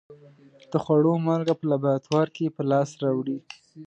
[0.71, 3.37] د خوړو مالګه په لابراتوار کې په لاس راوړي.